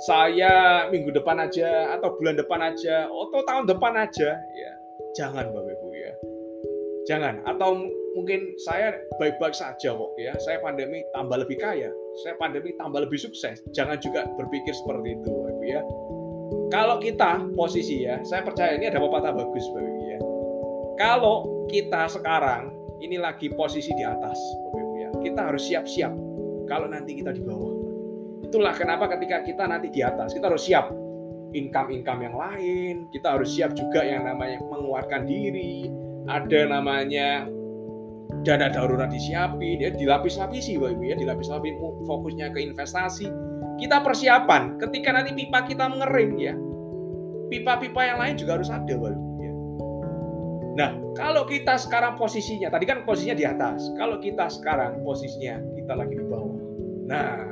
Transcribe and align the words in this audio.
saya 0.00 0.88
minggu 0.88 1.12
depan 1.12 1.44
aja 1.44 1.92
atau 1.92 2.16
bulan 2.16 2.32
depan 2.40 2.72
aja 2.72 3.04
atau 3.04 3.40
tahun 3.44 3.68
depan 3.68 3.92
aja 4.00 4.32
ya. 4.32 4.72
Jangan 5.12 5.52
bapak 5.52 5.76
ibu 5.76 5.88
ya. 5.92 6.12
Jangan. 7.04 7.44
Atau 7.44 7.84
mungkin 8.16 8.56
saya 8.64 8.96
baik-baik 9.20 9.52
saja 9.52 9.92
kok 9.92 10.12
ya. 10.16 10.32
Saya 10.40 10.56
pandemi 10.64 11.04
tambah 11.12 11.36
lebih 11.44 11.60
kaya. 11.60 11.92
Saya 12.24 12.32
pandemi 12.40 12.72
tambah 12.80 13.04
lebih 13.04 13.20
sukses. 13.20 13.60
Jangan 13.76 14.00
juga 14.00 14.24
berpikir 14.40 14.72
seperti 14.72 15.20
itu 15.20 15.28
bapak 15.28 15.52
ibu 15.52 15.64
ya. 15.68 15.82
Kalau 16.70 16.96
kita 17.02 17.50
posisi 17.52 18.06
ya 18.06 18.22
saya 18.24 18.40
percaya 18.40 18.80
ini 18.80 18.88
ada 18.88 19.02
pepatah 19.04 19.36
bagus 19.36 19.64
bapak 19.76 19.84
ibu 19.84 20.02
ya. 20.08 20.18
Kalau 20.96 21.36
kita 21.68 22.08
sekarang 22.08 22.72
ini 23.04 23.20
lagi 23.20 23.52
posisi 23.52 23.92
di 23.92 24.04
atas 24.06 24.38
bapak 24.64 24.80
ibu 24.80 24.94
ya. 24.96 25.10
Kita 25.28 25.40
harus 25.52 25.62
siap-siap 25.68 26.12
kalau 26.64 26.88
nanti 26.88 27.18
kita 27.18 27.34
di 27.34 27.42
bawah 27.44 27.79
Itulah 28.40 28.72
kenapa 28.72 29.10
ketika 29.16 29.44
kita 29.44 29.68
nanti 29.68 29.92
di 29.92 30.00
atas, 30.00 30.32
kita 30.32 30.48
harus 30.48 30.64
siap 30.64 30.90
income-income 31.50 32.20
yang 32.24 32.36
lain, 32.36 32.94
kita 33.10 33.36
harus 33.38 33.52
siap 33.54 33.74
juga 33.74 34.06
yang 34.06 34.24
namanya 34.26 34.62
menguatkan 34.70 35.26
diri, 35.26 35.90
ada 36.30 36.60
namanya 36.70 37.46
dana 38.46 38.70
darurat 38.70 39.10
disiapin, 39.10 39.82
ya 39.82 39.90
dilapis-lapisi 39.90 40.78
Bapak 40.78 40.96
Ibu 40.96 41.02
ya, 41.10 41.16
dilapis-lapisi 41.18 41.74
fokusnya 42.06 42.46
ke 42.54 42.58
investasi. 42.64 43.26
Kita 43.80 44.04
persiapan 44.04 44.78
ketika 44.78 45.10
nanti 45.10 45.34
pipa 45.34 45.66
kita 45.66 45.88
mengering 45.90 46.32
ya. 46.38 46.54
Pipa-pipa 47.50 48.06
yang 48.06 48.18
lain 48.22 48.38
juga 48.38 48.60
harus 48.60 48.70
ada 48.70 48.94
Bapak 48.94 49.10
Ibu 49.18 49.30
ya. 49.42 49.52
Nah, 50.70 50.90
kalau 51.18 51.42
kita 51.50 51.74
sekarang 51.76 52.14
posisinya, 52.14 52.70
tadi 52.70 52.86
kan 52.86 53.02
posisinya 53.02 53.36
di 53.36 53.44
atas. 53.44 53.90
Kalau 53.98 54.22
kita 54.22 54.46
sekarang 54.46 55.02
posisinya 55.02 55.58
kita 55.74 55.92
lagi 55.98 56.14
di 56.14 56.24
bawah. 56.24 56.56
Nah, 57.10 57.49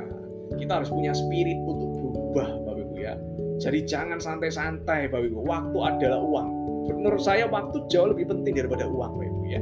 kita 0.57 0.81
harus 0.81 0.89
punya 0.89 1.13
spirit 1.13 1.59
untuk 1.67 1.89
berubah 1.93 2.47
Bapak 2.65 2.81
Ibu 2.81 2.95
ya. 2.97 3.13
Jadi 3.59 3.79
jangan 3.85 4.17
santai-santai 4.17 5.11
Bapak 5.11 5.29
Ibu. 5.29 5.39
Waktu 5.45 5.77
adalah 5.77 6.19
uang. 6.23 6.47
Menurut 6.89 7.21
saya 7.21 7.45
waktu 7.45 7.85
jauh 7.91 8.09
lebih 8.09 8.31
penting 8.31 8.57
daripada 8.57 8.89
uang 8.89 9.11
Bapak 9.19 9.27
Ibu 9.29 9.43
ya. 9.45 9.61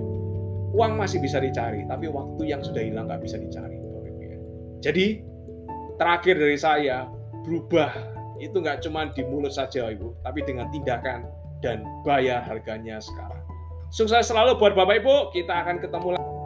Uang 0.77 0.99
masih 0.99 1.19
bisa 1.19 1.41
dicari, 1.41 1.83
tapi 1.89 2.07
waktu 2.07 2.44
yang 2.45 2.61
sudah 2.61 2.83
hilang 2.83 3.09
nggak 3.09 3.23
bisa 3.25 3.35
dicari 3.41 3.75
Bapak 3.81 4.07
Ibu 4.07 4.21
ya. 4.21 4.38
Jadi 4.79 5.05
terakhir 5.97 6.35
dari 6.38 6.57
saya 6.59 7.09
berubah 7.44 7.91
itu 8.38 8.53
nggak 8.53 8.85
cuma 8.85 9.09
di 9.09 9.25
mulut 9.25 9.51
saja 9.51 9.89
Ibu, 9.89 10.22
tapi 10.22 10.45
dengan 10.45 10.69
tindakan 10.69 11.25
dan 11.66 11.81
bayar 12.05 12.45
harganya 12.45 13.01
sekarang. 13.01 13.41
Sukses 13.89 14.27
selalu 14.27 14.59
buat 14.59 14.75
Bapak 14.75 15.01
Ibu. 15.01 15.16
Kita 15.33 15.63
akan 15.66 15.79
ketemu 15.81 16.07
lagi. 16.16 16.36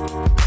you. 0.00 0.39